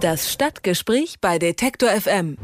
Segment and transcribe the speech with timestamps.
[0.00, 2.38] Das Stadtgespräch bei Detektor FM.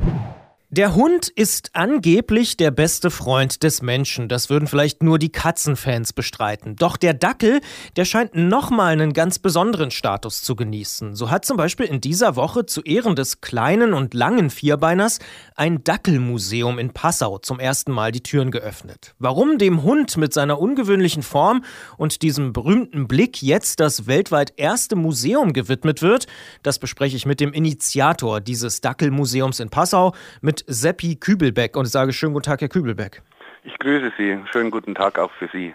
[0.69, 4.29] Der Hund ist angeblich der beste Freund des Menschen.
[4.29, 6.77] Das würden vielleicht nur die Katzenfans bestreiten.
[6.77, 7.63] Doch der Dackel,
[7.97, 11.15] der scheint nochmal einen ganz besonderen Status zu genießen.
[11.15, 15.19] So hat zum Beispiel in dieser Woche zu Ehren des kleinen und langen Vierbeiners
[15.57, 19.15] ein Dackelmuseum in Passau zum ersten Mal die Türen geöffnet.
[19.19, 21.65] Warum dem Hund mit seiner ungewöhnlichen Form
[21.97, 26.27] und diesem berühmten Blick jetzt das weltweit erste Museum gewidmet wird,
[26.63, 31.93] das bespreche ich mit dem Initiator dieses Dackelmuseums in Passau, mit Seppi Kübelbeck und ich
[31.93, 33.23] sage schönen guten Tag, Herr Kübelbeck.
[33.65, 34.39] Ich grüße Sie.
[34.53, 35.75] Schönen guten Tag auch für Sie.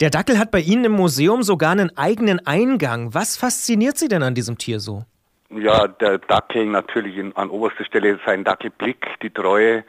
[0.00, 3.12] Der Dackel hat bei Ihnen im Museum sogar einen eigenen Eingang.
[3.12, 5.04] Was fasziniert Sie denn an diesem Tier so?
[5.50, 9.84] Ja, der Dackel natürlich in, an oberster Stelle sein Dackelblick, die Treue,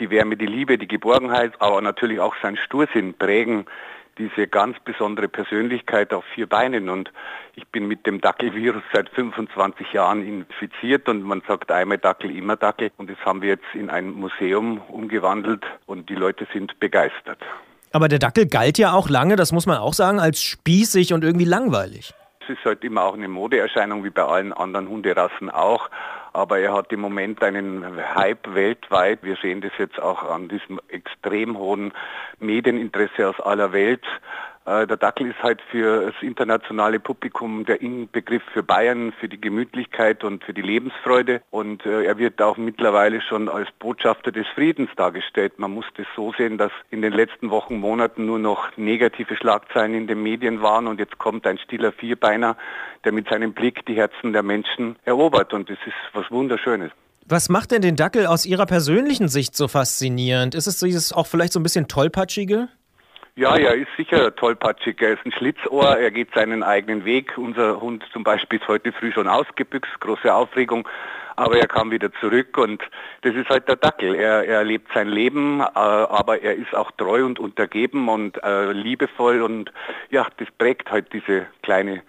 [0.00, 3.66] die Wärme, die Liebe, die Geborgenheit, aber natürlich auch sein Stursinn prägen
[4.18, 6.88] diese ganz besondere Persönlichkeit auf vier Beinen.
[6.88, 7.12] Und
[7.54, 12.56] ich bin mit dem Dackelvirus seit 25 Jahren infiziert und man sagt einmal Dackel, immer
[12.56, 12.90] Dackel.
[12.96, 17.38] Und das haben wir jetzt in ein Museum umgewandelt und die Leute sind begeistert.
[17.92, 21.24] Aber der Dackel galt ja auch lange, das muss man auch sagen, als spießig und
[21.24, 22.14] irgendwie langweilig.
[22.48, 25.90] Ist halt immer auch eine Modeerscheinung, wie bei allen anderen Hunderassen auch.
[26.32, 29.22] Aber er hat im Moment einen Hype weltweit.
[29.22, 31.92] Wir sehen das jetzt auch an diesem extrem hohen
[32.38, 34.04] Medieninteresse aus aller Welt.
[34.66, 39.40] Äh, der Dackel ist halt für das internationale Publikum der Inbegriff für Bayern, für die
[39.40, 41.40] Gemütlichkeit und für die Lebensfreude.
[41.50, 45.58] Und äh, er wird auch mittlerweile schon als Botschafter des Friedens dargestellt.
[45.58, 49.94] Man muss das so sehen, dass in den letzten Wochen, Monaten nur noch negative Schlagzeilen
[49.94, 52.56] in den Medien waren und jetzt kommt ein stiller Vierbeiner,
[53.04, 55.54] der mit seinem Blick die Herzen der Menschen erobert.
[55.54, 56.90] Und das ist was Wunderschönes.
[57.28, 60.54] Was macht denn den Dackel aus Ihrer persönlichen Sicht so faszinierend?
[60.54, 62.68] Ist es dieses auch vielleicht so ein bisschen tollpatschige?
[63.38, 64.96] Ja, er ist sicher tollpatschig.
[65.02, 67.36] Er ist ein Schlitzohr, er geht seinen eigenen Weg.
[67.36, 70.88] Unser Hund zum Beispiel ist heute früh schon ausgebüxt, große Aufregung,
[71.36, 72.82] aber er kam wieder zurück und
[73.20, 74.14] das ist halt der Dackel.
[74.14, 78.72] Er, er lebt sein Leben, äh, aber er ist auch treu und untergeben und äh,
[78.72, 79.70] liebevoll und
[80.10, 82.00] ja, das prägt halt diese kleine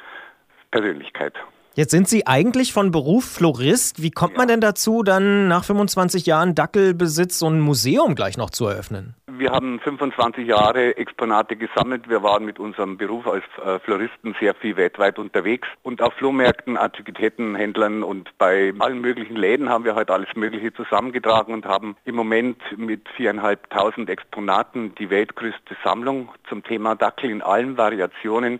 [0.72, 1.34] Persönlichkeit.
[1.74, 4.02] Jetzt sind Sie eigentlich von Beruf Florist.
[4.02, 4.38] Wie kommt ja.
[4.38, 9.14] man denn dazu, dann nach 25 Jahren Dackelbesitz so ein Museum gleich noch zu eröffnen?
[9.38, 12.10] Wir haben 25 Jahre Exponate gesammelt.
[12.10, 16.76] Wir waren mit unserem Beruf als äh, Floristen sehr viel weltweit unterwegs und auf Flohmärkten,
[16.76, 22.16] Antiquitätenhändlern und bei allen möglichen Läden haben wir halt alles Mögliche zusammengetragen und haben im
[22.16, 28.60] Moment mit viereinhalbtausend Exponaten die weltgrößte Sammlung zum Thema Dackel in allen Variationen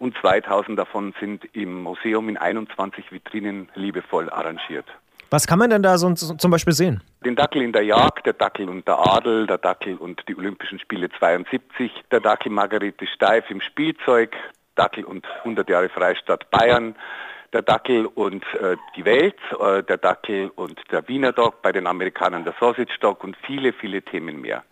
[0.00, 4.86] und 2000 davon sind im Museum in 21 Vitrinen liebevoll arrangiert.
[5.30, 7.02] Was kann man denn da so zum Beispiel sehen?
[7.24, 10.78] Den Dackel in der Jagd, der Dackel und der Adel, der Dackel und die Olympischen
[10.78, 14.36] Spiele 72, der Dackel Margarete Steif im Spielzeug,
[14.76, 16.94] Dackel und 100 Jahre Freistaat Bayern,
[17.52, 21.86] der Dackel und äh, die Welt, äh, der Dackel und der Wiener Dog, bei den
[21.86, 24.62] Amerikanern der Sausage Dog und viele, viele Themen mehr.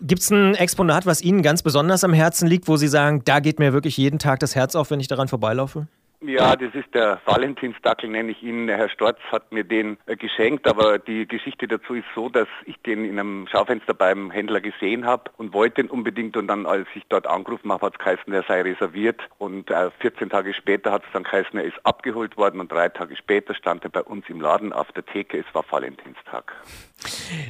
[0.00, 3.40] Gibt es ein Exponat, was Ihnen ganz besonders am Herzen liegt, wo Sie sagen, da
[3.40, 5.88] geht mir wirklich jeden Tag das Herz auf, wenn ich daran vorbeilaufe?
[6.22, 8.68] Ja, das ist der Valentinsdackel, nenne ich ihn.
[8.68, 12.76] Herr Storz hat mir den äh, geschenkt, aber die Geschichte dazu ist so, dass ich
[12.82, 16.86] den in einem Schaufenster beim Händler gesehen habe und wollte ihn unbedingt und dann, als
[16.94, 20.92] ich dort angerufen habe, hat es geheißen, er sei reserviert und äh, 14 Tage später
[20.92, 24.02] hat es dann geheißen, er ist abgeholt worden und drei Tage später stand er bei
[24.02, 26.52] uns im Laden auf der Theke, es war Valentinstag.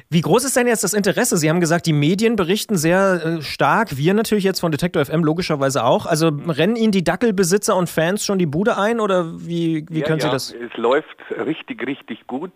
[0.09, 1.37] Wie groß ist denn jetzt das Interesse?
[1.37, 5.25] Sie haben gesagt, die Medien berichten sehr äh, stark, wir natürlich jetzt von Detektor FM
[5.25, 6.07] logischerweise auch.
[6.07, 10.01] Also rennen Ihnen die Dackelbesitzer und Fans schon die Bude Bude ein oder wie, wie
[10.01, 10.53] ja, können Sie ja, das?
[10.53, 12.53] Es läuft richtig, richtig gut.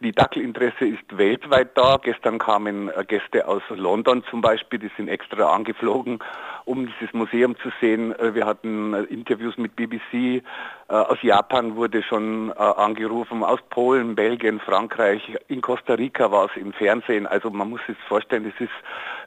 [0.00, 1.96] Die Dackelinteresse ist weltweit da.
[1.96, 6.18] Gestern kamen äh, Gäste aus London zum Beispiel, die sind extra angeflogen,
[6.66, 8.14] um dieses Museum zu sehen.
[8.18, 10.42] Äh, wir hatten äh, Interviews mit BBC.
[10.88, 15.36] Aus Japan wurde schon angerufen, aus Polen, Belgien, Frankreich.
[15.48, 17.26] In Costa Rica war es im Fernsehen.
[17.26, 18.72] Also man muss sich vorstellen, es ist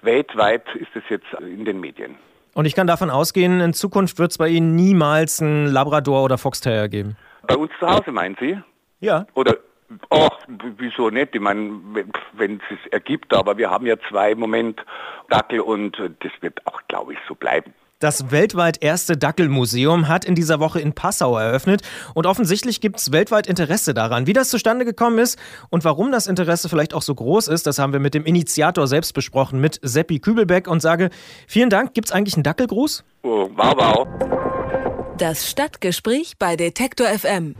[0.03, 2.15] weltweit ist es jetzt in den Medien.
[2.53, 6.37] Und ich kann davon ausgehen, in Zukunft wird es bei Ihnen niemals einen Labrador oder
[6.37, 7.15] Foxterrier geben.
[7.47, 8.57] Bei uns zu Hause, meinen Sie?
[8.99, 9.25] Ja.
[9.35, 9.57] Oder,
[10.09, 10.37] ach,
[10.77, 11.33] wieso nicht?
[11.33, 11.79] Ich meine,
[12.33, 14.83] wenn es ergibt, aber wir haben ja zwei im Moment,
[15.29, 17.73] Dackel und das wird auch, glaube ich, so bleiben.
[18.01, 21.83] Das weltweit erste Dackelmuseum hat in dieser Woche in Passau eröffnet
[22.15, 24.25] und offensichtlich gibt es weltweit Interesse daran.
[24.25, 25.37] Wie das zustande gekommen ist
[25.69, 28.87] und warum das Interesse vielleicht auch so groß ist, das haben wir mit dem Initiator
[28.87, 31.11] selbst besprochen, mit Seppi Kübelbeck und sage
[31.45, 31.93] vielen Dank.
[31.93, 33.03] Gibt es eigentlich einen Dackelgruß?
[33.21, 34.07] Oh, wow, wow.
[35.19, 37.53] Das Stadtgespräch bei Detektor FM.